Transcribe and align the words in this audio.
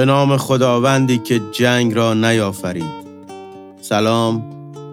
به 0.00 0.06
نام 0.06 0.36
خداوندی 0.36 1.18
که 1.18 1.40
جنگ 1.52 1.94
را 1.94 2.14
نیافرید. 2.14 2.90
سلام 3.80 4.42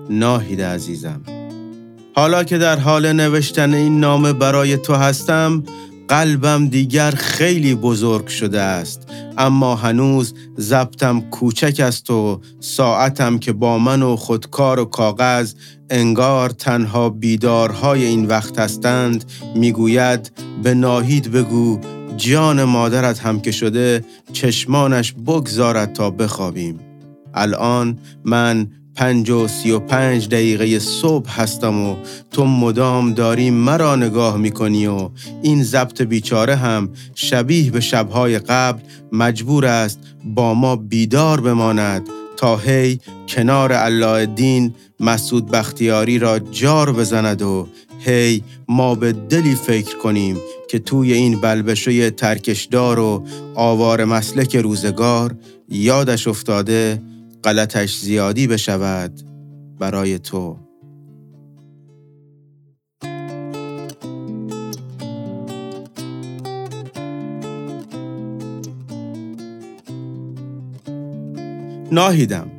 ناهید 0.09 0.61
عزیزم. 0.61 1.21
حالا 2.15 2.43
که 2.43 2.57
در 2.57 2.79
حال 2.79 3.13
نوشتن 3.13 3.73
این 3.73 3.99
نامه 3.99 4.33
برای 4.33 4.77
تو 4.77 4.93
هستم 4.93 5.63
قلبم 6.07 6.67
دیگر 6.67 7.11
خیلی 7.11 7.75
بزرگ 7.75 8.27
شده 8.27 8.61
است. 8.61 9.07
اما 9.37 9.75
هنوز 9.75 10.33
ضبطم 10.59 11.21
کوچک 11.21 11.79
است 11.79 12.09
و 12.09 12.41
ساعتم 12.59 13.39
که 13.39 13.53
با 13.53 13.77
من 13.77 14.01
و 14.01 14.15
خودکار 14.15 14.79
و 14.79 14.85
کاغذ 14.85 15.53
انگار 15.89 16.49
تنها 16.49 17.09
بیدارهای 17.09 18.05
این 18.05 18.25
وقت 18.25 18.59
هستند 18.59 19.25
می‌گوید 19.55 20.31
به 20.63 20.73
ناهید 20.73 21.31
بگو 21.31 21.79
جان 22.17 22.63
مادرت 22.63 23.19
هم 23.19 23.39
که 23.39 23.51
شده 23.51 24.05
چشمانش 24.33 25.13
بگذارد 25.27 25.93
تا 25.93 26.09
بخوابیم. 26.09 26.79
الان 27.33 27.99
من 28.25 28.67
پنج 28.95 29.29
و 29.29 29.47
سی 29.47 29.71
و 29.71 29.79
پنج 29.79 30.27
دقیقه 30.27 30.79
صبح 30.79 31.41
هستم 31.41 31.83
و 31.83 31.95
تو 32.31 32.45
مدام 32.45 33.13
داری 33.13 33.49
مرا 33.49 33.95
نگاه 33.95 34.37
می‌کنی 34.37 34.87
و 34.87 35.09
این 35.41 35.63
ضبط 35.63 36.01
بیچاره 36.01 36.55
هم 36.55 36.89
شبیه 37.15 37.71
به 37.71 37.79
شبهای 37.79 38.39
قبل 38.39 38.79
مجبور 39.11 39.65
است 39.65 39.99
با 40.23 40.53
ما 40.53 40.75
بیدار 40.75 41.41
بماند 41.41 42.09
تا 42.37 42.57
هی 42.57 42.99
کنار 43.27 43.73
الله 43.73 44.25
دین 44.25 44.73
مسعود 44.99 45.51
بختیاری 45.51 46.19
را 46.19 46.39
جار 46.39 46.93
بزند 46.93 47.41
و 47.41 47.67
هی 47.99 48.43
ما 48.67 48.95
به 48.95 49.13
دلی 49.13 49.55
فکر 49.55 49.97
کنیم. 49.97 50.37
که 50.67 50.79
توی 50.79 51.13
این 51.13 51.41
بلبشوی 51.41 52.09
ترکشدار 52.09 52.99
و 52.99 53.25
آوار 53.55 54.05
مسلک 54.05 54.55
روزگار 54.55 55.35
یادش 55.69 56.27
افتاده 56.27 57.01
غلطش 57.43 57.99
زیادی 57.99 58.47
بشود 58.47 59.21
برای 59.79 60.19
تو. 60.19 60.57
ناهیدم. 71.91 72.56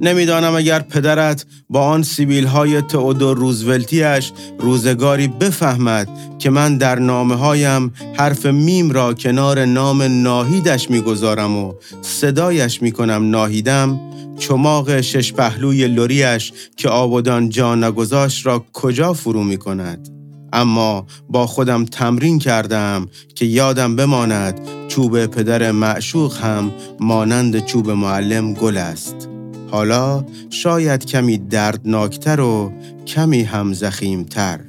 نمی‌دانم 0.00 0.54
اگر 0.54 0.80
پدرت 0.80 1.44
با 1.70 1.84
آن 1.84 2.02
سیبیل 2.02 2.46
های 2.46 2.82
تئودور 2.82 3.36
روزولتیش 3.36 4.32
روزگاری 4.58 5.28
بفهمد 5.28 6.08
که 6.38 6.50
من 6.50 6.78
در 6.78 6.98
نامه 6.98 7.34
هایم 7.34 7.92
حرف 8.18 8.46
میم 8.46 8.90
را 8.90 9.14
کنار 9.14 9.64
نام 9.64 10.02
ناهیدش 10.02 10.90
می‌گذارم 10.90 11.56
و 11.56 11.72
صدایش 12.02 12.82
می‌کنم 12.82 13.30
ناهیدم 13.30 14.00
چماق 14.38 15.00
شش 15.00 15.32
پهلوی 15.32 15.88
لوریش 15.88 16.52
که 16.76 16.88
آبادان 16.88 17.48
جا 17.48 17.74
نگذاشت 17.74 18.46
را 18.46 18.64
کجا 18.72 19.12
فرو 19.12 19.44
می 19.44 19.56
کند؟ 19.56 20.08
اما 20.52 21.06
با 21.28 21.46
خودم 21.46 21.84
تمرین 21.84 22.38
کردم 22.38 23.08
که 23.34 23.44
یادم 23.44 23.96
بماند 23.96 24.60
چوب 24.88 25.26
پدر 25.26 25.70
معشوق 25.70 26.36
هم 26.36 26.72
مانند 27.00 27.64
چوب 27.64 27.90
معلم 27.90 28.54
گل 28.54 28.76
است. 28.76 29.29
حالا 29.70 30.24
شاید 30.50 31.06
کمی 31.06 31.38
دردناکتر 31.38 32.40
و 32.40 32.72
کمی 33.06 33.42
هم 33.42 33.72
زخیمتر. 33.72 34.60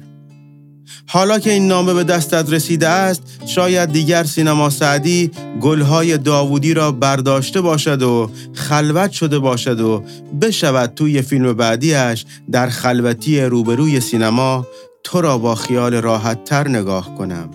حالا 1.06 1.38
که 1.38 1.52
این 1.52 1.68
نامه 1.68 1.94
به 1.94 2.04
دستت 2.04 2.52
رسیده 2.52 2.88
است 2.88 3.22
شاید 3.46 3.92
دیگر 3.92 4.24
سینما 4.24 4.70
سعدی 4.70 5.30
گلهای 5.60 6.18
داوودی 6.18 6.74
را 6.74 6.92
برداشته 6.92 7.60
باشد 7.60 8.02
و 8.02 8.30
خلوت 8.54 9.10
شده 9.10 9.38
باشد 9.38 9.80
و 9.80 10.04
بشود 10.40 10.94
توی 10.94 11.22
فیلم 11.22 11.52
بعدیش 11.52 12.24
در 12.52 12.68
خلوتی 12.68 13.40
روبروی 13.40 14.00
سینما 14.00 14.66
تو 15.04 15.20
را 15.20 15.38
با 15.38 15.54
خیال 15.54 15.94
راحت 15.94 16.44
تر 16.44 16.68
نگاه 16.68 17.14
کنم 17.14 17.50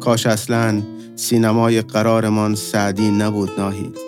کاش 0.00 0.26
اصلا 0.26 0.82
سینمای 1.16 1.82
قرارمان 1.82 2.54
سعدی 2.54 3.10
نبود 3.10 3.50
ناهید 3.58 4.07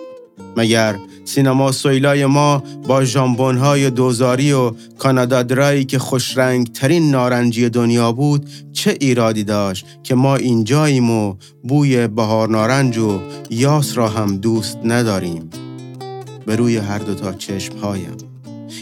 مگر 0.56 0.98
سینما 1.24 1.72
سویلای 1.72 2.26
ما 2.26 2.62
با 2.88 3.04
ژامبونهای 3.04 3.90
دوزاری 3.90 4.52
و 4.52 4.72
کانادا 4.98 5.42
درایی 5.42 5.84
که 5.84 5.98
خوشرنگ 5.98 6.72
ترین 6.72 7.10
نارنجی 7.10 7.68
دنیا 7.68 8.12
بود 8.12 8.48
چه 8.72 8.96
ایرادی 9.00 9.44
داشت 9.44 9.86
که 10.02 10.14
ما 10.14 10.36
اینجاییم 10.36 11.10
و 11.10 11.34
بوی 11.62 12.06
بهار 12.06 12.48
نارنج 12.48 12.98
و 12.98 13.20
یاس 13.50 13.98
را 13.98 14.08
هم 14.08 14.36
دوست 14.36 14.78
نداریم؟ 14.84 15.50
به 16.46 16.56
روی 16.56 16.76
هر 16.76 16.98
دوتا 16.98 17.32
چشمهایم. 17.32 18.29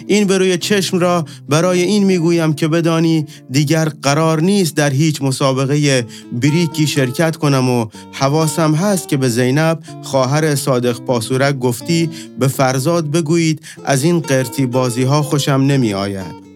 این 0.09 0.27
به 0.27 0.39
روی 0.39 0.59
چشم 0.59 0.99
را 0.99 1.25
برای 1.49 1.83
این 1.83 2.05
می‌گویم 2.05 2.53
که 2.53 2.69
بدانی 2.69 3.27
دیگر 3.51 3.89
قرار 4.03 4.41
نیست 4.41 4.77
در 4.77 4.91
هیچ 4.91 5.23
مسابقه 5.23 6.07
بریکی 6.33 6.87
شرکت 6.87 7.37
کنم 7.37 7.71
و 7.71 7.87
حواسم 8.13 8.75
هست 8.75 9.09
که 9.09 9.17
به 9.17 9.29
زینب 9.29 9.79
خواهر 10.03 10.55
صادق 10.55 11.01
پاسورک 11.01 11.59
گفتی 11.59 12.11
به 12.39 12.49
فرزاد 12.49 13.11
بگویید 13.11 13.61
از 13.85 14.05
این 14.05 14.21
قرتی 14.21 14.67
بازی 14.67 15.03
ها 15.03 15.23
خوشم 15.23 15.53
نمی 15.53 15.95
آید. 15.95 16.48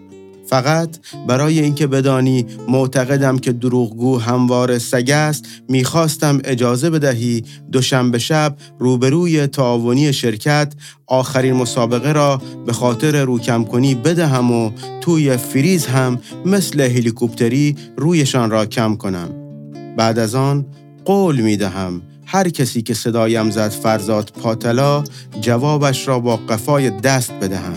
فقط 0.52 0.88
برای 1.26 1.60
اینکه 1.60 1.86
بدانی 1.86 2.46
معتقدم 2.68 3.38
که 3.38 3.52
دروغگو 3.52 4.18
هموار 4.18 4.78
سگ 4.78 5.10
است 5.10 5.44
می‌خواستم 5.68 6.40
اجازه 6.44 6.90
بدهی 6.90 7.44
دوشنبه 7.72 8.18
شب 8.18 8.56
روبروی 8.78 9.46
تعاونی 9.46 10.12
شرکت 10.12 10.72
آخرین 11.06 11.54
مسابقه 11.54 12.12
را 12.12 12.42
به 12.66 12.72
خاطر 12.72 13.24
روکم 13.24 13.64
کنی 13.64 13.94
بدهم 13.94 14.50
و 14.50 14.70
توی 15.00 15.36
فریز 15.36 15.86
هم 15.86 16.18
مثل 16.44 16.80
هلیکوپتری 16.80 17.76
رویشان 17.96 18.50
را 18.50 18.66
کم 18.66 18.96
کنم. 18.96 19.30
بعد 19.96 20.18
از 20.18 20.34
آن 20.34 20.66
قول 21.04 21.40
می 21.40 21.56
دهم 21.56 22.02
هر 22.26 22.48
کسی 22.48 22.82
که 22.82 22.94
صدایم 22.94 23.50
زد 23.50 23.70
فرزاد 23.70 24.32
پاتلا 24.42 25.04
جوابش 25.40 26.08
را 26.08 26.18
با 26.18 26.36
قفای 26.36 26.90
دست 26.90 27.32
بدهم 27.32 27.76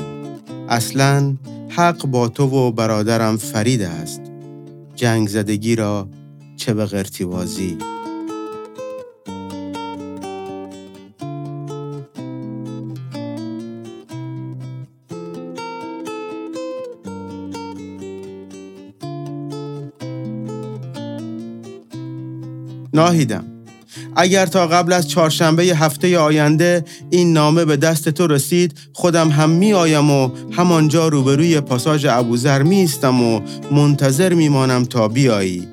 اصلاً 0.70 1.36
حق 1.78 2.06
با 2.06 2.28
تو 2.28 2.44
و 2.44 2.72
برادرم 2.72 3.38
فرید 3.38 3.82
است. 3.82 4.22
جنگ 4.96 5.28
زدگی 5.28 5.76
را 5.76 6.10
چه 6.58 6.74
به 6.74 6.86
غرتیوازی 6.86 7.78
ناهیدم. 22.94 23.46
اگر 24.16 24.46
تا 24.46 24.68
قبل 24.68 24.94
از 24.94 25.08
چهارشنبه 25.08 25.64
هفته 25.64 26.20
آینده 26.20 26.84
این 27.16 27.34
نامه 27.34 27.66
به 27.66 27.78
دست 27.78 28.10
تو 28.10 28.28
رسید 28.28 28.78
خودم 28.94 29.30
هم 29.30 29.50
می 29.50 29.74
آیم 29.74 30.12
و 30.12 30.30
همانجا 30.52 31.08
روبروی 31.08 31.62
پاساژ 31.62 32.06
ابوذر 32.06 32.64
می 32.64 32.84
استم 32.84 33.22
و 33.22 33.42
منتظر 33.72 34.34
می 34.34 34.50
مانم 34.50 34.86
تا 34.86 35.08
بیایی. 35.08 35.68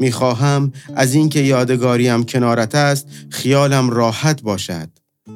می 0.00 0.12
خواهم 0.12 0.72
از 0.94 1.14
اینکه 1.14 1.40
یادگاریم 1.40 2.24
کنارت 2.24 2.74
است 2.74 3.06
خیالم 3.30 3.90
راحت 3.90 4.42
باشد. 4.42 4.88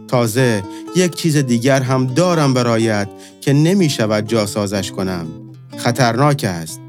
تازه 0.08 0.62
یک 0.96 1.14
چیز 1.14 1.36
دیگر 1.36 1.82
هم 1.82 2.06
دارم 2.06 2.54
برایت 2.54 3.08
که 3.40 3.52
نمی 3.52 3.90
شود 3.90 4.28
جاسازش 4.28 4.90
کنم. 4.90 5.26
خطرناک 5.76 6.44
است. 6.48 6.80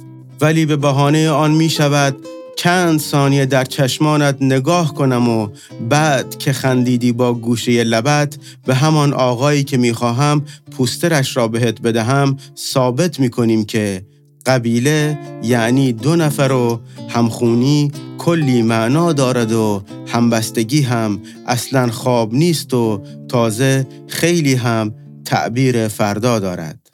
ولی 0.41 0.65
به 0.65 0.75
بهانه 0.75 1.29
آن 1.29 1.51
می 1.51 1.69
شود 1.69 2.15
چند 2.55 2.99
ثانیه 2.99 3.45
در 3.45 3.65
چشمانت 3.65 4.37
نگاه 4.41 4.93
کنم 4.93 5.29
و 5.29 5.47
بعد 5.89 6.37
که 6.37 6.53
خندیدی 6.53 7.11
با 7.11 7.33
گوشه 7.33 7.83
لبت 7.83 8.37
به 8.65 8.75
همان 8.75 9.13
آقایی 9.13 9.63
که 9.63 9.77
می‌خواهم 9.77 10.45
پوسترش 10.71 11.37
را 11.37 11.47
بهت 11.47 11.81
بدهم 11.81 12.37
ثابت 12.57 13.19
می‌کنیم 13.19 13.65
که 13.65 14.05
قبیله 14.45 15.19
یعنی 15.43 15.93
دو 15.93 16.15
نفر 16.15 16.51
و 16.51 16.81
همخونی 17.09 17.91
کلی 18.17 18.61
معنا 18.61 19.13
دارد 19.13 19.51
و 19.51 19.83
همبستگی 20.07 20.81
هم 20.81 21.21
اصلا 21.47 21.87
خواب 21.91 22.33
نیست 22.33 22.73
و 22.73 23.01
تازه 23.29 23.87
خیلی 24.07 24.53
هم 24.53 24.95
تعبیر 25.25 25.87
فردا 25.87 26.39
دارد. 26.39 26.90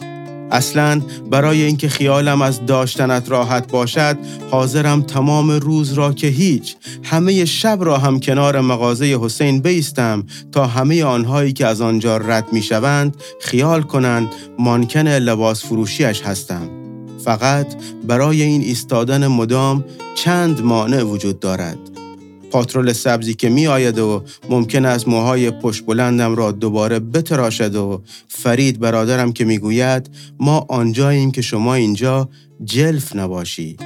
اصلا 0.52 1.02
برای 1.32 1.62
اینکه 1.62 1.90
خیالم 1.90 2.42
از 2.42 2.66
داشتنت 2.66 3.32
راحت 3.32 3.72
باشد 3.72 4.18
حاضرم 4.52 5.02
تمام 5.02 5.52
روز 5.52 5.94
را 5.94 6.14
که 6.14 6.28
هیچ 6.28 6.76
همه 7.04 7.46
شب 7.46 7.78
را 7.82 7.98
هم 7.98 8.20
کنار 8.20 8.62
مغازه 8.62 9.18
حسین 9.22 9.60
بیستم 9.60 10.24
تا 10.52 10.66
همه 10.66 11.04
آنهایی 11.04 11.54
که 11.54 11.66
از 11.66 11.82
آنجا 11.82 12.18
رد 12.18 12.54
می 12.54 12.62
شوند 12.62 13.18
خیال 13.42 13.82
کنند 13.82 14.28
مانکن 14.60 15.08
لباس 15.08 15.66
فروشیش 15.66 16.22
هستم. 16.22 16.70
فقط 17.26 17.76
برای 18.08 18.42
این 18.42 18.62
ایستادن 18.62 19.28
مدام 19.28 19.86
چند 20.16 20.62
مانع 20.62 21.04
وجود 21.04 21.40
دارد. 21.40 21.97
پاترول 22.52 22.94
سبزی 22.94 23.34
که 23.34 23.50
می 23.50 23.68
آید 23.68 24.00
و 24.00 24.24
ممکن 24.50 24.86
است 24.86 25.08
موهای 25.08 25.52
پشت 25.52 25.86
بلندم 25.86 26.36
را 26.36 26.52
دوباره 26.52 27.00
بتراشد 27.00 27.76
و 27.76 28.02
فرید 28.28 28.80
برادرم 28.80 29.34
که 29.34 29.46
می‌گوید 29.46 30.10
ما 30.40 30.66
آنجاییم 30.70 31.32
که 31.32 31.42
شما 31.42 31.74
اینجا 31.74 32.30
جلف 32.64 33.16
نباشی 33.16 33.78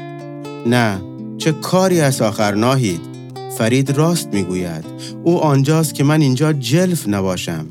نه 0.65 1.01
چه 1.37 1.51
کاری 1.51 2.01
از 2.01 2.21
آخر 2.21 2.55
ناهید؟ 2.55 3.01
فرید 3.57 3.91
راست 3.91 4.27
می‌گوید 4.33 4.85
او 5.23 5.39
آنجاست 5.39 5.93
که 5.93 6.03
من 6.03 6.21
اینجا 6.21 6.53
جلف 6.53 7.07
نباشم. 7.07 7.67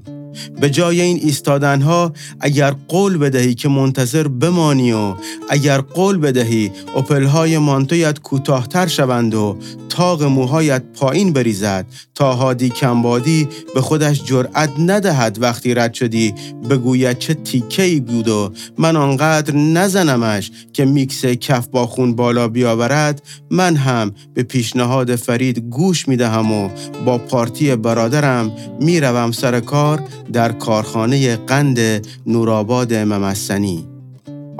به 0.60 0.70
جای 0.70 1.00
این 1.00 1.18
ایستادنها 1.22 2.12
اگر 2.40 2.74
قول 2.88 3.18
بدهی 3.18 3.54
که 3.54 3.68
منتظر 3.68 4.28
بمانی 4.28 4.92
و 4.92 5.14
اگر 5.50 5.80
قول 5.80 6.18
بدهی 6.18 6.70
اپلهای 6.96 7.58
مانتویت 7.58 8.18
کوتاهتر 8.18 8.86
شوند 8.86 9.34
و 9.34 9.56
تاق 9.88 10.22
موهایت 10.22 10.82
پایین 10.94 11.32
بریزد 11.32 11.86
تا 12.14 12.32
هادی 12.34 12.68
کمبادی 12.68 13.48
به 13.74 13.80
خودش 13.80 14.24
جرأت 14.24 14.70
ندهد 14.78 15.38
وقتی 15.40 15.74
رد 15.74 15.94
شدی 15.94 16.34
بگوید 16.70 17.18
چه 17.18 17.34
تیکه 17.34 17.82
ای 17.82 18.00
بود 18.00 18.28
و 18.28 18.52
من 18.78 18.96
آنقدر 18.96 19.54
نزنمش 19.54 20.50
که 20.72 20.84
میکس 20.84 21.24
کف 21.24 21.68
با 21.68 21.86
خون 21.86 22.14
بالا 22.14 22.48
بیاورد 22.48 23.22
من 23.50 23.76
هم 23.76 24.12
به 24.34 24.42
پیشنهاد 24.42 25.16
فرید 25.16 25.58
گوش 25.58 26.08
می‌دهم 26.08 26.52
و 26.52 26.68
با 27.04 27.18
پارتی 27.18 27.76
برادرم 27.76 28.52
می‌روم 28.80 29.32
سر 29.32 29.60
کار 29.60 30.02
در 30.32 30.52
کارخانه 30.52 31.36
قند 31.36 32.06
نوراباد 32.26 32.94
ممسنی. 32.94 33.86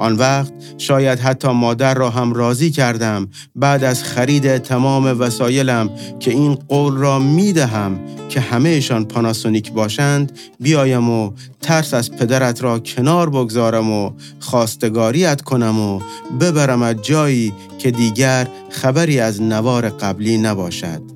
آن 0.01 0.17
وقت 0.17 0.53
شاید 0.79 1.19
حتی 1.19 1.49
مادر 1.49 1.95
را 1.95 2.11
هم 2.11 2.33
راضی 2.33 2.71
کردم 2.71 3.29
بعد 3.57 3.85
از 3.85 4.05
خرید 4.05 4.59
تمام 4.59 5.21
وسایلم 5.21 5.91
که 6.21 6.31
این 6.31 6.55
قول 6.55 6.97
را 6.97 7.19
می 7.19 7.53
دهم 7.53 8.01
که 8.29 8.41
همهشان 8.41 9.05
پاناسونیک 9.05 9.73
باشند 9.73 10.39
بیایم 10.61 11.11
و 11.11 11.33
ترس 11.61 11.95
از 11.95 12.13
پدرت 12.13 12.63
را 12.63 12.79
کنار 12.79 13.31
بگذارم 13.31 13.91
و 13.93 14.11
خواستگاریت 14.41 15.41
کنم 15.41 15.81
و 15.81 16.01
ببرم 16.41 16.93
جایی 16.93 17.53
که 17.79 17.91
دیگر 17.91 18.49
خبری 18.71 19.21
از 19.21 19.43
نوار 19.43 19.89
قبلی 19.89 20.39
نباشد. 20.39 21.10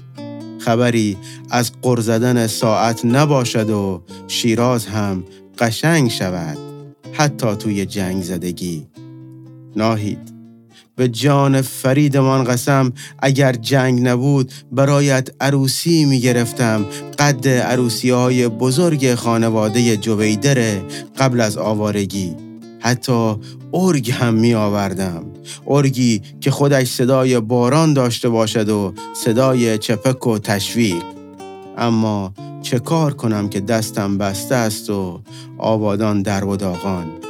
خبری 0.64 1.16
از 1.50 1.72
قرزدن 1.82 2.46
ساعت 2.46 3.05
نباشد 3.05 3.70
و 3.70 4.02
شیراز 4.28 4.87
هم 4.87 5.25
قشنگ 5.58 6.11
شود 6.11 6.58
حتی 7.12 7.56
توی 7.56 7.87
جنگ 7.87 8.22
زدگی. 8.22 8.87
ناهید 9.76 10.34
به 10.96 11.08
جان 11.08 11.62
فریدمان 11.62 12.44
قسم 12.44 12.93
اگر 13.19 13.52
جنگ 13.52 14.08
نبود 14.08 14.52
برایت 14.72 15.31
عروسی 15.40 16.05
می 16.05 16.20
گرفتم 16.20 16.87
قد 17.19 17.49
عروسی 17.49 18.10
های 18.10 18.49
بزرگ 18.49 19.14
خانواده 19.14 19.96
جویدره 19.96 20.82
قبل 21.19 21.40
از 21.40 21.56
آوارگی. 21.56 22.37
حتی 22.84 23.36
ارگ 23.75 24.10
هم 24.10 24.34
می 24.34 24.54
آوردم 24.54 25.25
ارگی 25.66 26.22
که 26.40 26.50
خودش 26.50 26.88
صدای 26.88 27.40
باران 27.40 27.94
داشته 27.94 28.28
باشد 28.28 28.69
و 28.69 28.94
صدای 29.14 29.78
چپک 29.78 30.26
و 30.26 30.38
تشویق. 30.38 31.02
اما 31.78 32.32
چه 32.62 32.78
کار 32.78 33.14
کنم 33.14 33.48
که 33.48 33.60
دستم 33.60 34.19
بسته 34.19 34.54
است 34.54 34.90
و 34.90 35.20
آبادان 35.58 36.22
در 36.22 36.44
و 36.44 36.56
داغان. 36.56 37.23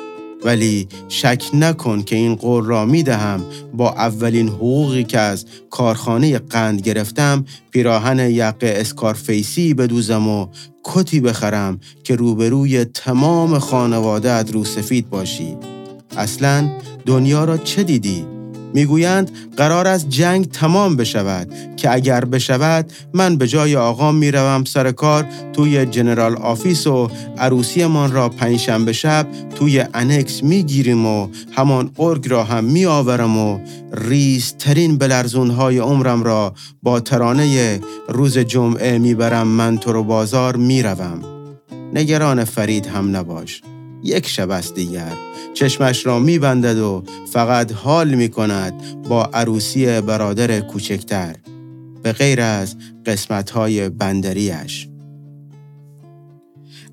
ولی 0.45 0.89
شک 1.09 1.45
نکن 1.55 2.03
که 2.03 2.17
این 2.17 2.35
قول 2.35 2.65
را 2.65 2.85
می 2.85 3.03
دهم 3.03 3.45
با 3.75 3.91
اولین 3.91 4.49
حقوقی 4.49 5.05
که 5.05 5.19
از 5.19 5.47
کارخانه 5.71 6.39
قند 6.39 6.81
گرفتم 6.81 7.45
پیراهن 7.71 8.19
یق 8.19 8.57
اسکارفیسی 8.61 9.75
بدوزم 9.75 10.29
و 10.29 10.47
کتی 10.85 11.21
بخرم 11.21 11.81
که 12.05 12.17
روبروی 12.17 12.85
تمام 12.85 13.59
خانواده 13.59 14.43
رو 14.43 14.65
سفید 14.65 15.11
باشی 15.11 15.57
اصلا 16.17 16.71
دنیا 17.07 17.45
را 17.45 17.57
چه 17.57 17.83
دیدی؟ 17.83 18.34
می‌گویند 18.75 19.31
قرار 19.57 19.87
است 19.87 20.09
جنگ 20.09 20.51
تمام 20.51 20.97
بشود 20.97 21.53
که 21.77 21.93
اگر 21.93 22.25
بشود 22.25 22.93
من 23.13 23.37
به 23.37 23.49
جای 23.49 23.77
آقام 23.77 24.15
می‌روم 24.15 24.65
سر 24.65 24.93
کار 24.93 25.27
توی 25.53 25.87
general 25.87 26.37
office 26.37 26.87
و 26.87 27.11
عروسیمان 27.39 28.13
را 28.13 28.29
پنجشنبه 28.29 28.93
شب 28.93 29.27
توی 29.55 29.85
annex 29.95 30.43
می‌گیریم 30.43 31.07
و 31.07 31.29
همان 31.53 31.91
ارگ 31.99 32.29
را 32.29 32.45
هم 32.45 32.65
میآورم 32.65 33.39
و 33.39 33.59
ریزترین 33.93 34.99
بلرزونهای 34.99 35.79
عمرم 35.79 36.23
را 36.23 36.55
با 36.83 37.01
ترانه 37.01 37.81
روز 38.09 38.39
جمعه 38.39 38.99
می‌برم 38.99 39.49
من 39.49 39.79
تو 39.79 39.93
رو 39.93 40.03
بازار 40.03 40.57
می‌روم. 40.57 41.23
نگران 41.95 42.45
فرید 42.45 42.87
هم 42.87 43.17
نباش. 43.17 43.63
یک 44.05 44.29
شب 44.29 44.51
است 44.51 44.75
دیگر. 44.75 45.13
چشمش 45.55 46.07
را 46.07 46.19
میبندد 46.19 46.79
و 46.79 47.05
فقط 47.33 47.73
حال 47.73 48.15
می 48.15 48.29
کند 48.29 49.03
با 49.09 49.25
عروسی 49.25 50.01
برادر 50.01 50.61
کوچکتر. 50.61 51.37
به 52.03 52.13
غیر 52.13 52.41
از 52.41 52.77
قسمتهای 53.07 53.89
بندریش 53.89 54.89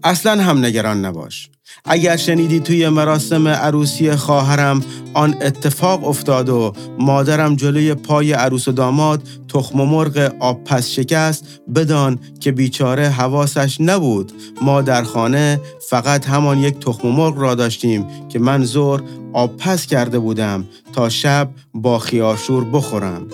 اصلا 0.04 0.44
هم 0.44 0.66
نگران 0.66 1.06
نباش. 1.06 1.50
اگر 1.86 2.18
شنیدی 2.18 2.60
توی 2.60 2.90
مراسم 2.90 3.48
عروسی 3.48 4.16
خواهرم 4.16 4.84
آن 5.14 5.36
اتفاق 5.42 6.08
افتاد 6.08 6.50
و 6.50 6.74
مادرم 7.00 7.56
جلوی 7.56 7.94
پای 7.94 8.34
عروس 8.34 8.68
و 8.68 8.72
داماد 8.72 9.28
تخم 9.48 9.80
و 9.80 9.86
مرغ 9.86 10.34
آب 10.40 10.64
پس 10.64 10.90
شکست 10.90 11.46
بدان 11.76 12.20
که 12.40 12.52
بیچاره 12.52 13.10
حواسش 13.10 13.78
نبود. 13.82 14.32
ما 14.62 14.82
در 14.82 15.04
خانه 15.04 15.60
فقط 15.90 16.28
همان 16.28 16.58
یک 16.58 16.80
تخم 16.80 17.08
و 17.08 17.12
مرغ 17.12 17.38
را 17.38 17.56
داشتیم 17.56 18.08
که 18.30 18.40
من 18.40 18.64
زور 18.64 19.04
آب 19.34 19.58
پس 19.58 19.86
کرده 19.86 20.20
بودم 20.20 20.66
تا 20.94 21.10
شب 21.10 21.50
با 21.74 22.00
خیارشور 22.00 22.66
بخورم. 22.66 23.28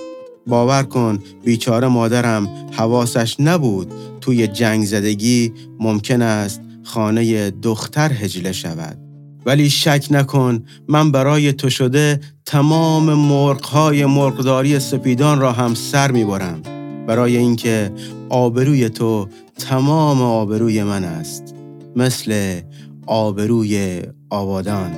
باور 0.48 0.84
کن 0.84 1.20
بیچاره 1.44 1.88
مادرم 1.88 2.48
حواسش 2.72 3.36
نبود. 3.40 3.92
توی 4.22 4.48
جنگ 4.48 4.86
زدگی 4.86 5.54
ممکن 5.80 6.22
است 6.22 6.62
خانه 6.84 7.52
دختر 7.52 8.14
هجله 8.14 8.52
شود. 8.52 8.98
ولی 9.46 9.70
شک 9.70 10.08
نکن 10.12 10.64
من 10.88 11.12
برای 11.12 11.54
تو 11.54 11.70
شده 11.70 12.20
تمام 12.46 13.14
مرغهای 13.14 14.06
مرغداری 14.06 14.80
سپیدان 14.80 15.40
را 15.40 15.52
هم 15.52 15.74
سر 15.74 16.12
می‌برم. 16.12 16.62
برای 17.08 17.38
اینکه 17.38 17.92
آبروی 18.30 18.90
تو 18.90 19.28
تمام 19.60 20.22
آبروی 20.22 20.84
من 20.84 21.04
است 21.04 21.56
مثل 21.96 22.60
آبروی 23.06 24.02
آبادان 24.30 24.92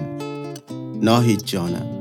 ناهید 1.02 1.44
جانم. 1.46 1.99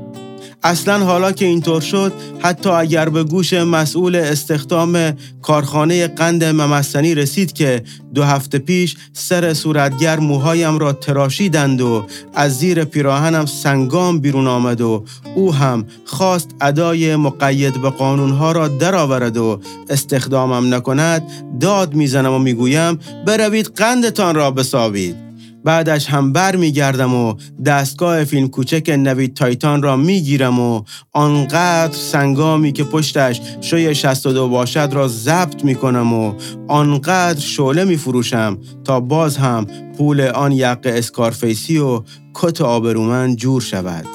اصلا 0.63 1.05
حالا 1.05 1.31
که 1.31 1.45
اینطور 1.45 1.81
شد 1.81 2.13
حتی 2.39 2.69
اگر 2.69 3.09
به 3.09 3.23
گوش 3.23 3.53
مسئول 3.53 4.15
استخدام 4.15 5.13
کارخانه 5.41 6.07
قند 6.07 6.43
ممسنی 6.43 7.15
رسید 7.15 7.53
که 7.53 7.83
دو 8.13 8.23
هفته 8.23 8.59
پیش 8.59 8.97
سر 9.13 9.53
صورتگر 9.53 10.19
موهایم 10.19 10.77
را 10.77 10.93
تراشیدند 10.93 11.81
و 11.81 12.05
از 12.33 12.57
زیر 12.57 12.83
پیراهنم 12.83 13.45
سنگام 13.45 14.19
بیرون 14.19 14.47
آمد 14.47 14.81
و 14.81 15.05
او 15.35 15.53
هم 15.53 15.85
خواست 16.05 16.49
ادای 16.61 17.15
مقید 17.15 17.81
به 17.81 17.89
قانونها 17.89 18.51
را 18.51 18.67
درآورد 18.67 19.37
و 19.37 19.61
استخدامم 19.89 20.73
نکند 20.73 21.23
داد 21.59 21.93
می‌زنم 21.93 22.33
و 22.33 22.39
می‌گویم 22.39 22.99
بروید 23.25 23.71
قندتان 23.75 24.35
را 24.35 24.51
بسابید 24.51 25.28
بعدش 25.63 26.09
هم 26.09 26.33
بر 26.33 26.55
میگردم 26.55 27.13
و 27.13 27.35
دستگاه 27.65 28.23
فیلم 28.23 28.47
کوچک 28.47 28.89
نوید 28.89 29.33
تایتان 29.33 29.81
را 29.81 29.95
می‌گیرم 29.95 30.59
و 30.59 30.83
آنقدر 31.13 31.93
سنگامی 31.93 32.71
که 32.71 32.83
پشتش 32.83 33.41
شوی 33.61 33.95
62 33.95 34.49
باشد 34.49 34.89
را 34.93 35.07
ضبط 35.07 35.63
می‌کنم 35.63 36.13
و 36.13 36.33
آنقدر 36.67 37.39
شعله 37.39 37.83
میفروشم 37.83 38.57
تا 38.83 38.99
باز 38.99 39.37
هم 39.37 39.67
پول 39.97 40.21
آن 40.21 40.51
یق 40.51 40.79
اسکارفیسی 40.83 41.77
و 41.77 42.03
کت 42.33 42.61
آبرومن 42.61 43.35
جور 43.35 43.61
شود. 43.61 44.05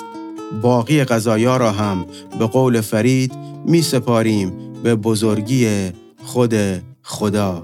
باقی 0.62 1.04
غذایا 1.04 1.56
را 1.56 1.72
هم 1.72 2.06
به 2.38 2.46
قول 2.46 2.80
فرید 2.80 3.32
می 3.66 3.82
سپاریم 3.82 4.52
به 4.82 4.94
بزرگی 4.94 5.90
خود 6.24 6.54
خدا. 7.02 7.62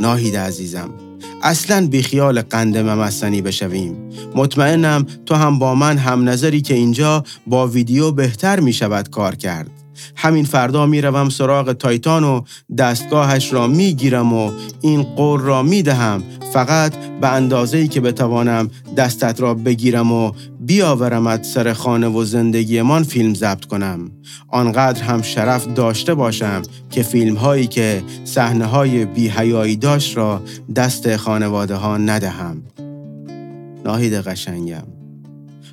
ناهید 0.00 0.36
عزیزم. 0.36 1.03
اصلا 1.42 1.86
بیخیال 1.86 2.40
قند 2.42 2.78
ممسنی 2.78 3.42
بشویم. 3.42 3.96
مطمئنم 4.34 5.06
تو 5.26 5.34
هم 5.34 5.58
با 5.58 5.74
من 5.74 5.98
هم 5.98 6.28
نظری 6.28 6.60
که 6.60 6.74
اینجا 6.74 7.24
با 7.46 7.66
ویدیو 7.66 8.10
بهتر 8.10 8.60
می 8.60 8.72
شود 8.72 9.10
کار 9.10 9.34
کرد. 9.34 9.83
همین 10.16 10.44
فردا 10.44 10.86
می‌روم 10.86 11.28
سراغ 11.28 11.72
تایتان 11.72 12.24
و 12.24 12.40
دستگاهش 12.78 13.52
را 13.52 13.66
می‌گیرم 13.66 14.32
و 14.32 14.52
این 14.80 15.02
قول 15.02 15.40
را 15.40 15.62
می‌دهم. 15.62 16.22
فقط 16.52 16.94
به 17.20 17.28
اندازه‌ای 17.28 17.88
که 17.88 18.00
بتوانم 18.00 18.70
دستت 18.96 19.40
را 19.40 19.54
بگیرم 19.54 20.12
و 20.12 20.32
بیاورمت 20.60 21.44
سر 21.44 21.72
خانه 21.72 22.06
و 22.08 22.24
زندگیمان 22.24 23.02
فیلم 23.02 23.34
ضبط 23.34 23.64
کنم. 23.64 24.10
آنقدر 24.48 25.02
هم 25.02 25.22
شرف 25.22 25.66
داشته 25.74 26.14
باشم 26.14 26.62
که 26.90 27.02
فیلم 27.02 27.34
هایی 27.34 27.66
که 27.66 28.02
صحنه 28.24 28.64
های 28.64 29.04
بیهیایی 29.04 29.76
داشت 29.76 30.16
را 30.16 30.42
دست 30.76 31.16
خانواده 31.16 31.74
ها 31.74 31.96
ندهم. 31.98 32.62
ناهید 33.84 34.14
قشنگم. 34.14 34.93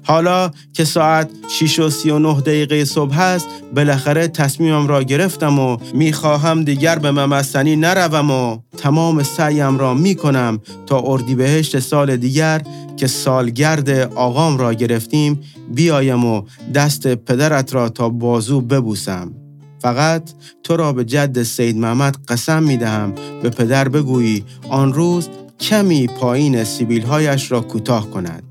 حالا 0.03 0.51
که 0.73 0.83
ساعت 0.83 1.29
6 1.59 1.79
و 1.79 1.89
39 1.89 2.41
دقیقه 2.41 2.85
صبح 2.85 3.19
است 3.19 3.47
بالاخره 3.75 4.27
تصمیمم 4.27 4.87
را 4.87 5.03
گرفتم 5.03 5.59
و 5.59 5.77
می‌خواهم 5.93 6.63
دیگر 6.63 6.99
به 6.99 7.11
ممستنی 7.11 7.75
نروم 7.75 8.31
و 8.31 8.57
تمام 8.77 9.23
سعیم 9.23 9.77
را 9.77 9.93
می‌کنم 9.93 10.59
تا 10.85 11.01
اردیبهشت 11.05 11.79
سال 11.79 12.17
دیگر 12.17 12.61
که 12.97 13.07
سالگرد 13.07 13.89
آقام 14.15 14.57
را 14.57 14.73
گرفتیم 14.73 15.39
بیایم 15.73 16.25
و 16.25 16.41
دست 16.73 17.15
پدرت 17.15 17.73
را 17.73 17.89
تا 17.89 18.09
بازو 18.09 18.61
ببوسم. 18.61 19.31
فقط 19.79 20.31
تو 20.63 20.77
را 20.77 20.93
به 20.93 21.05
جد 21.05 21.43
سید 21.43 21.77
محمد 21.77 22.17
قسم 22.27 22.63
می 22.63 22.77
دهم 22.77 23.13
به 23.43 23.49
پدر 23.49 23.87
بگویی 23.87 24.43
آن 24.69 24.93
روز 24.93 25.29
کمی 25.59 26.07
پایین 26.07 26.63
سیبیل 26.63 27.01
هایش 27.01 27.51
را 27.51 27.61
کوتاه 27.61 28.09
کند. 28.09 28.50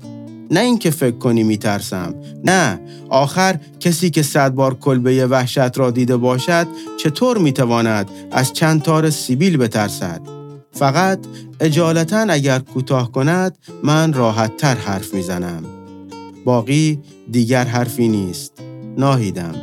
نه 0.51 0.59
اینکه 0.59 0.89
فکر 0.91 1.17
کنی 1.17 1.43
میترسم. 1.43 2.15
نه. 2.43 2.79
آخر 3.09 3.59
کسی 3.79 4.09
که 4.09 4.21
صد 4.23 4.53
بار 4.53 4.75
کلبه 4.75 5.27
وحشت 5.27 5.77
را 5.77 5.91
دیده 5.91 6.17
باشد 6.17 6.67
چطور 7.03 7.37
می‌تواند 7.37 8.09
از 8.31 8.53
چند 8.53 8.81
تار 8.81 9.09
سیبیل 9.09 9.57
بترسد؟ 9.57 10.21
فقط 10.71 11.19
اجالتا 11.59 12.25
اگر 12.29 12.59
کوتاه 12.59 13.11
کند 13.11 13.57
من 13.83 14.13
راحت 14.13 14.57
تر 14.57 14.75
حرف 14.75 15.13
می‌زنم. 15.13 15.63
باقی 16.45 16.99
دیگر 17.31 17.63
حرفی 17.65 18.07
نیست. 18.07 18.53
ناهیدم. 18.97 19.55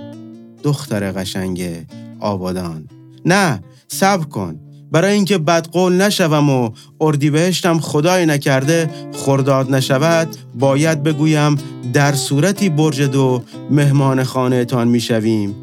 دختر 0.63 1.13
قشنگ 1.13 1.87
آبادان. 2.21 2.89
نه 3.25 3.63
صبر 3.89 4.25
کن. 4.25 4.61
برای 4.93 5.13
اینکه 5.13 5.39
بدقول 5.39 5.93
نشوم 5.93 6.51
و 6.51 6.71
اردیبهشتم 7.01 7.79
خدای 7.79 8.27
نکرده 8.27 8.91
خرداد 9.13 9.75
نشود 9.75 10.29
باید 10.55 11.03
بگویم 11.03 11.57
در 11.93 12.13
صورتی 12.13 12.69
برج 12.69 13.03
دو 13.03 13.43
مهمان 13.71 14.25
خانه 14.25 14.65
تان 14.65 14.89
می‌شویم 14.89 15.55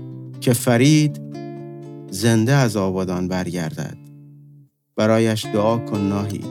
که 0.42 0.54
فرید 0.54 1.22
زنده 2.12 2.54
از 2.54 2.78
آبادان 2.78 3.28
برگردد. 3.28 3.98
برایش 4.96 5.46
دعا 5.46 5.78
کن 5.78 6.02
ناهید. 6.02 6.46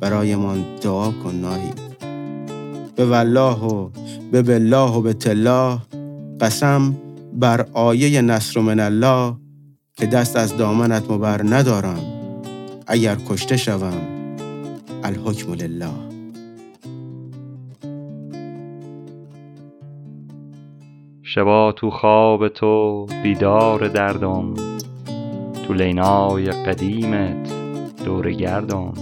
برایمان 0.00 0.64
دعا 0.82 1.10
کن 1.10 1.34
ناهید. 1.34 1.80
به 2.96 3.06
والله 3.06 3.58
و 3.58 3.88
به 4.32 4.42
بالله 4.42 4.90
و 4.90 5.00
به 5.00 5.12
تلاه 5.12 5.86
قسم 6.40 6.96
بر 7.32 7.66
آیه 7.72 8.20
نصر 8.20 8.60
من 8.60 8.80
الله 8.80 9.34
که 9.96 10.06
دست 10.06 10.36
از 10.36 10.56
دامنت 10.56 11.10
مبر 11.10 11.42
ندارم. 11.42 12.20
اگر 12.86 13.16
کشته 13.28 13.56
شوم 13.56 14.20
الحکم 15.04 15.52
لله. 15.52 16.10
شبا 21.22 21.72
تو 21.72 21.90
خواب 21.90 22.48
تو 22.48 23.06
بیدار 23.22 23.88
دردم. 23.88 24.54
تو 25.66 25.74
لینای 25.74 26.50
قدیمت 26.50 27.52
دور 28.04 28.32
گردم. 28.32 28.94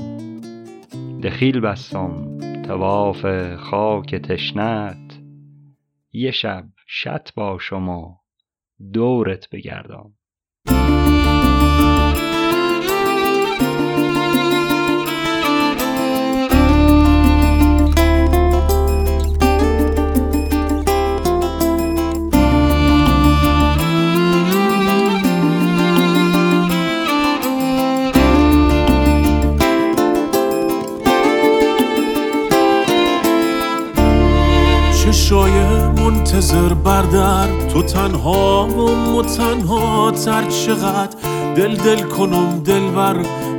دخیل 1.22 1.60
بستم 1.60 2.38
تواف 2.62 3.54
خاک 3.56 4.14
تشنت. 4.14 5.18
یه 6.12 6.30
شب 6.30 6.64
شت 6.86 7.34
باشم 7.34 7.88
و 7.88 8.14
دورت 8.92 9.50
بگردم. 9.50 10.17
بردر 36.88 37.68
تو 37.72 37.82
تنها 37.82 38.66
و 39.16 39.22
تنها 39.22 40.10
تر 40.10 40.44
چقدر 40.50 41.16
دل 41.56 41.76
دل 41.76 42.00
کنم 42.02 42.62
دلبر 42.64 43.16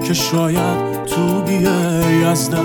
که 0.07 0.13
شاید 0.13 1.05
تو 1.05 1.41
بیای 1.41 2.24
از 2.24 2.50
در. 2.50 2.59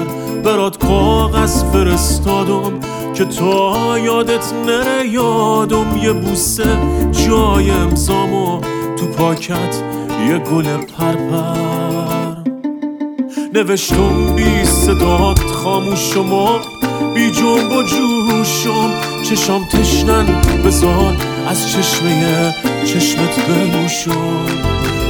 برات 0.44 0.78
کاغذ 0.78 1.64
فرستادم 1.64 2.72
که 3.14 3.24
تو 3.24 3.74
یادت 4.04 4.52
نره 4.66 5.08
یادم 5.08 5.96
یه 6.02 6.12
بوسه 6.12 6.78
جای 7.26 7.70
امزامو 7.70 8.60
تو 8.98 9.06
پاکت 9.06 9.82
یه 10.28 10.38
گل 10.38 10.64
پرپر. 10.76 12.50
نوشتم 13.54 14.36
بی 14.36 14.64
صدات 14.64 15.40
خاموشم 15.40 16.32
و 16.32 16.48
بی 17.14 17.30
جنب 17.30 17.72
و 17.72 17.82
جوشم 17.82 18.90
چشام 19.22 19.64
تشنن 19.64 20.26
بزار 20.64 21.16
از 21.48 21.72
چشمه 21.72 22.54
چشمت 22.86 23.46
بنوشم 23.48 24.46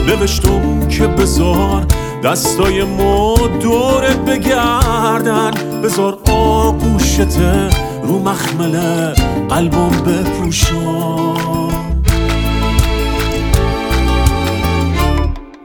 نوشتم 0.09 0.89
که 0.89 1.07
بزار 1.07 1.87
دستای 2.25 2.85
ما 2.85 3.35
دورت 3.63 4.17
بگردن. 4.17 5.51
بزار 5.85 6.19
آغوشت 6.31 7.39
رو 8.03 8.19
مخمله 8.19 9.15
قلبم 9.49 9.91
بپوشم 9.91 11.35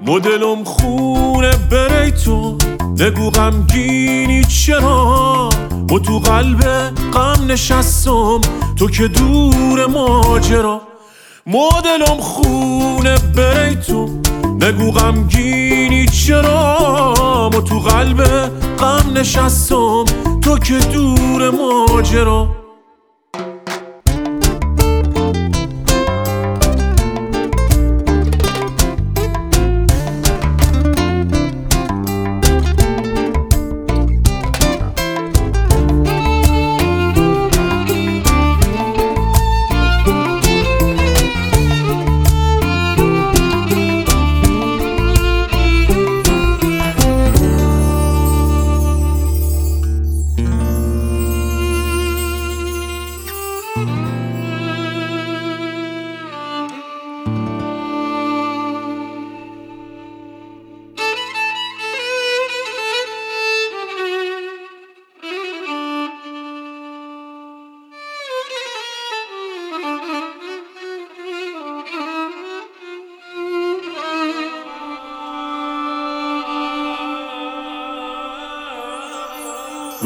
مدلم 0.06 0.64
خونه 0.64 1.52
بری 1.72 2.12
تو 2.12 2.58
نگو 3.00 3.30
غمگینی 3.30 4.44
چرا؟ 4.44 5.50
و 5.92 6.00
تو 6.00 6.20
قلب 6.20 6.64
غم 7.14 7.52
نشستم 7.52 8.42
تو 8.76 8.90
که 8.90 9.08
دور 9.08 9.86
ماجرا. 9.86 10.82
مدلم 11.48 12.18
خونه 12.20 13.16
بری 13.36 13.76
تو 13.76 14.10
نگو 14.62 14.92
غمگینی 14.92 16.06
چرا؟ 16.06 17.50
و 17.54 17.62
تو 17.62 17.80
قلب 17.80 18.24
غم 18.80 19.18
نشستم 19.18 20.06
تو 20.42 20.58
که 20.58 20.78
دور 20.78 21.50
ماجرا. 21.50 22.59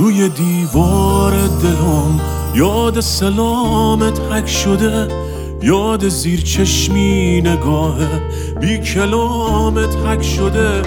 روی 0.03 0.29
دیوار 0.29 1.31
دلم 1.31 2.19
یاد 2.55 2.99
سلامت 2.99 4.19
حک 4.19 4.47
شده 4.47 5.07
یاد 5.61 6.07
زیر 6.07 6.41
چشمی 6.41 7.41
نگاهه. 7.41 8.21
بی 8.61 8.77
کلامت 8.77 9.95
حک 9.95 10.21
شده 10.21 10.81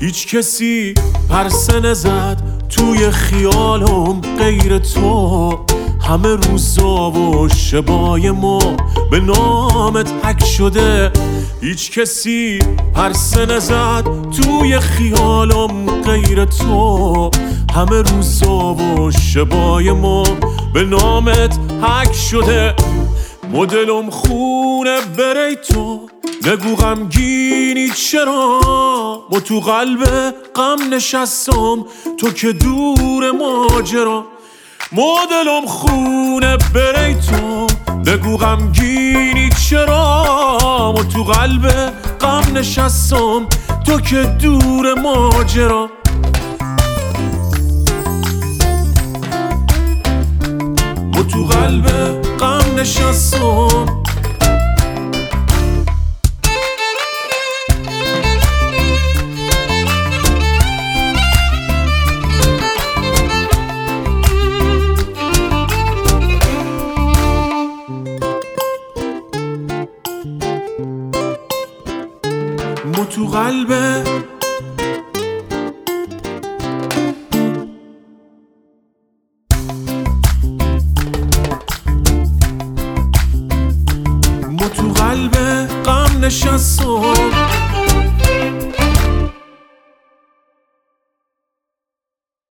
هیچ 0.00 0.34
کسی 0.34 0.94
پرسه 1.28 1.80
نزد 1.80 2.42
توی 2.68 3.10
خیالم 3.10 4.20
غیر 4.38 4.78
تو. 4.78 5.58
همه 6.00 6.28
روزا 6.36 7.10
و 7.10 7.48
شبای 7.48 8.30
ما 8.30 8.76
به 9.10 9.20
نامت 9.20 10.12
حک 10.24 10.44
شده. 10.44 11.12
هیچ 11.64 11.90
کسی 11.90 12.58
پرسه 12.94 13.46
نزد 13.46 14.04
توی 14.30 14.80
خیالم 14.80 16.02
غیر 16.02 16.44
تو. 16.44 17.30
همه 17.74 18.02
روزا 18.02 18.74
و 18.74 19.10
شبای 19.10 19.92
ما 19.92 20.22
به 20.74 20.84
نامت 20.84 21.58
حک 21.82 22.12
شده. 22.12 22.74
مدلم 23.52 24.10
خونه 24.10 25.00
بری 25.18 25.56
تو. 25.56 26.08
نگو 26.46 26.76
غمگینی 26.76 27.90
چرا؟ 27.90 28.60
ما 29.30 29.40
تو 29.40 29.60
قلب 29.60 30.04
غم 30.56 30.94
نشستم. 30.94 31.84
تو 32.18 32.30
که 32.30 32.52
دور 32.52 33.30
ماجرا. 33.30 34.24
مدلم 34.92 35.66
خونه 35.66 36.56
بری 36.74 37.14
تو. 37.14 37.71
بگو 38.06 38.36
غمگینی 38.36 39.50
چرا 39.68 40.92
ما 40.96 41.02
تو 41.02 41.24
قلب 41.24 41.92
غم 42.20 42.56
نشستم. 42.56 43.46
تو 43.86 44.00
که 44.00 44.22
دور 44.22 44.94
ماجرا. 44.94 45.90
ما 51.14 51.22
تو 51.22 51.44
قلب 51.44 51.86
غم 52.38 52.80
نشستم. 52.80 54.01